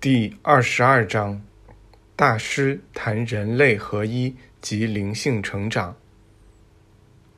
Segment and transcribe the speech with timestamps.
[0.00, 1.42] 第二十二章，
[2.14, 5.96] 大师谈人类合一及灵性成长。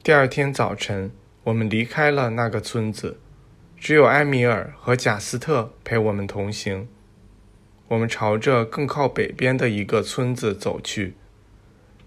[0.03, 1.11] 第二天早晨，
[1.45, 3.19] 我们离开了那个村子，
[3.79, 6.87] 只有埃米尔和贾斯特陪我们同行。
[7.89, 11.15] 我们朝着更靠北边的一个村子走去，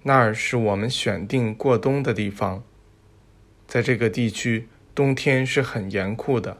[0.03, 2.63] 那儿是我们选定过冬的地方。
[3.65, 6.59] 在这个地区，冬天是很严酷的。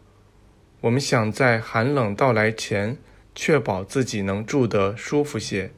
[0.82, 2.98] 我们想在寒冷到来前。
[3.36, 5.72] 确保自己能住得舒服些。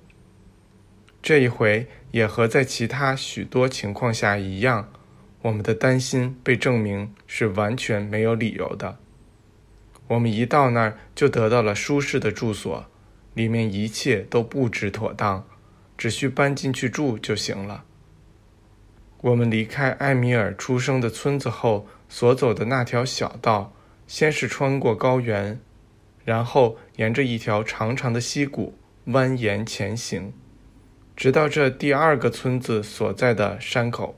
[1.22, 4.92] 这一回也和在其他许多情况下一样，
[5.42, 9.00] 我们的担心被证明是完全没有理由的。
[10.08, 12.86] 我们一到那儿就得到了舒适的住所，
[13.34, 15.48] 里面一切都布置妥当，
[15.98, 17.86] 只需搬进去住就行了。
[19.22, 23.74] 我们离开埃米尔出生的村子后所走的那条小道，
[24.06, 25.60] 先是穿过高原。
[26.24, 28.74] 然后沿着一条长长的溪谷
[29.08, 30.34] 蜿蜒前行，
[31.16, 34.18] 直到这第二个村子所在的山口。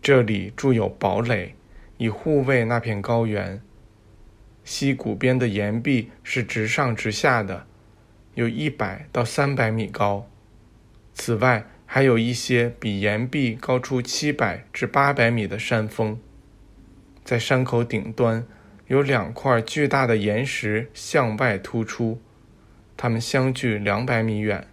[0.00, 1.54] 这里筑有堡垒，
[1.98, 3.60] 以护卫那片高原。
[4.62, 7.66] 溪谷边的岩壁是直上直下的，
[8.34, 10.28] 有一百到三百米高。
[11.14, 16.18] 此外，还有一些比岩壁高出七百至八百米的山峰，
[17.24, 18.46] 在山口顶端。
[18.88, 22.20] 有两块巨大的岩石向外突出，
[22.96, 24.68] 它们相距两百米远，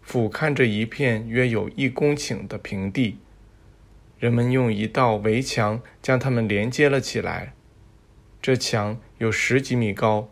[0.00, 3.18] 俯瞰着一片约有一公顷的平地。
[4.18, 7.52] 人们用一道围墙将它们连接了起来。
[8.40, 10.28] 这墙有十几米高，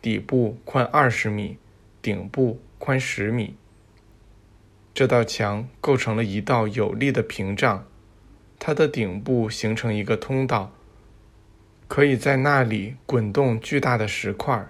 [0.00, 1.58] 底部宽二十米，
[2.00, 3.56] 顶部宽十米。
[4.94, 7.86] 这道墙构成了一道有力的屏障，
[8.58, 10.72] 它的顶部形成一个通道。
[11.94, 14.66] 可以在那里滚动巨大的石块，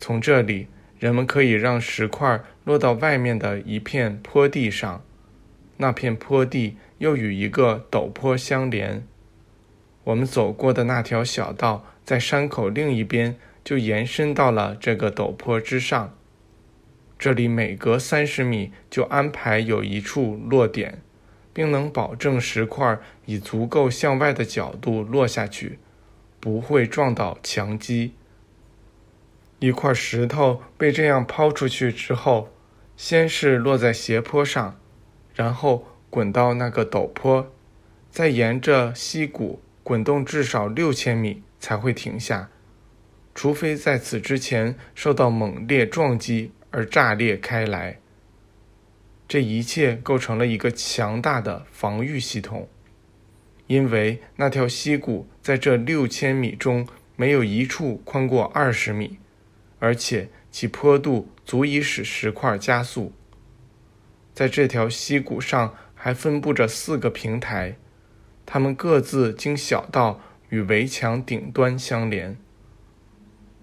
[0.00, 0.66] 从这里，
[0.98, 5.04] 人们可以让石块落到外面的一片坡地上，
[5.76, 9.06] 那片坡地又与一个陡坡相连。
[10.04, 16.16] 我们走过的那条小道在山口另一边就延伸到了这个陡坡之上。
[17.18, 21.02] 这里每隔三十米就安排有一处落点，
[21.52, 25.78] 并能保证石块以足够向外的角度落下去。
[26.42, 28.14] 不会撞倒墙基。
[29.60, 32.48] 一块石头被这样抛出去之后，
[32.96, 34.76] 先是落在斜坡上，
[35.36, 37.52] 然后滚到那个陡坡，
[38.10, 42.50] 再沿着溪谷滚动至少六千米才会停下，
[43.36, 48.00] 除非在此之前受到猛烈撞击而炸裂开来。
[49.28, 52.68] 这一切构成了一个强大的防御系统。
[53.68, 56.86] 因为那条溪谷在这六千米中
[57.16, 59.18] 没有一处宽过二十米，
[59.78, 63.12] 而且其坡度足以使石块加速。
[64.34, 67.76] 在这条溪谷上还分布着四个平台，
[68.44, 72.36] 它们各自经小道与围墙顶端相连。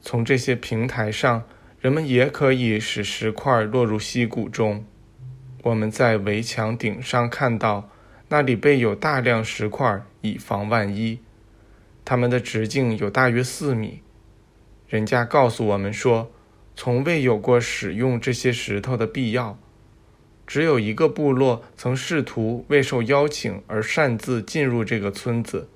[0.01, 1.43] 从这些平台上，
[1.81, 4.85] 人们也可以使石块落入溪谷中。
[5.63, 7.89] 我们在围墙顶上看到。
[8.31, 11.19] 那里备有大量石块，以防万一。
[12.05, 14.01] 它们的直径有大约四米。
[14.87, 16.31] 人家告诉我们说，
[16.75, 19.57] 从未有过使用这些石头的必要。
[20.45, 25.67] 只有一个部落曾试图未受邀请而擅自进入这个村子，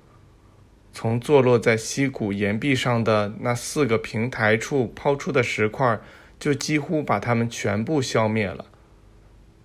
[0.92, 6.00] 从坐落在溪谷岩壁上的那四个平台处抛出的石块，
[6.38, 8.66] 就几乎把它们全部消灭了。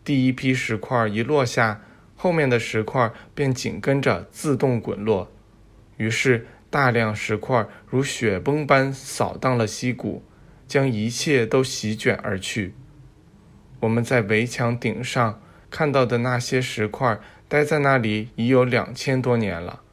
[0.03, 1.81] 第一批石块一落下。
[2.21, 5.31] 后面的石块便紧跟着自动滚落，
[5.95, 10.21] 于是大量石块如雪崩般扫荡了溪谷，
[10.67, 12.73] 将一切都席卷而去。
[13.79, 15.41] 我们在围墙顶上
[15.71, 19.83] 看到的那些石块，待在那里已有两千多年了。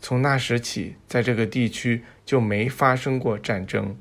[0.00, 3.96] 从那时起，在这个地区就没发生过战争。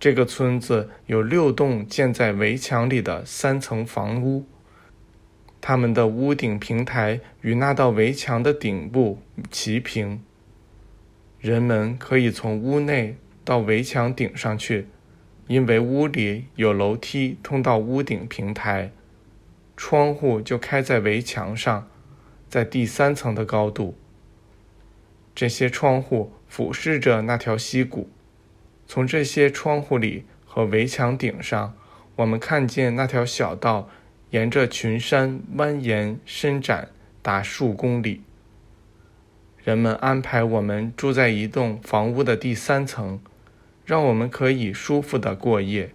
[0.00, 4.44] 这个村子有六栋建在围墙里的三层房屋。
[5.62, 10.20] 他们的屋顶平台与那道围墙的顶部齐平。
[11.38, 14.88] 人们可以从屋内到围墙顶上去，
[15.46, 18.90] 因为屋里有楼梯通到屋顶平台。
[19.76, 21.88] 窗户就开在围墙上，
[22.48, 23.96] 在第三层的高度。
[25.32, 28.10] 这些窗户俯视着那条溪谷。
[28.88, 31.74] 从这些窗户里和围墙顶上，
[32.16, 33.88] 我们看见那条小道。
[34.32, 36.88] 沿着群山蜿蜒伸展
[37.20, 38.22] 达数公里。
[39.62, 43.20] 人们安排我们住在一栋房屋的第三层，
[43.84, 45.92] 让我们可以舒服地过夜。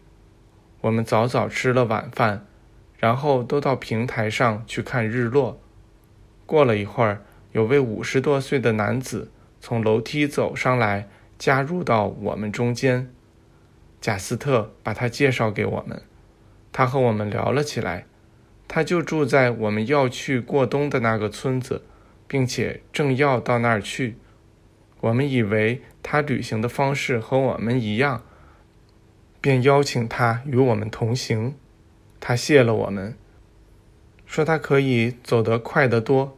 [0.81, 2.45] 我们早早吃了晚饭，
[2.99, 5.59] 然后都到平台上去看日落。
[6.45, 7.23] 过了一会儿，
[7.53, 13.11] 有位五十多岁的男子从楼梯走上来，加入到我们中间。
[13.99, 16.03] 贾斯特把他介绍给我们，
[16.71, 18.05] 他和我们聊了起来。
[18.67, 21.83] 他就住在我们要去过冬的那个村子，
[22.27, 24.17] 并且正要到那儿去。
[24.99, 28.23] 我们以为他旅行的方式和我们一样，
[29.39, 31.55] 便邀请他与我们同行。
[32.19, 33.15] 他谢了我们，
[34.25, 36.37] 说他可以走得快得多，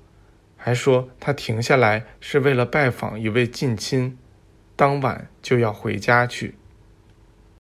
[0.55, 4.17] 还说他停下来是为了拜访一位近亲，
[4.75, 6.58] 当晚就要回家去。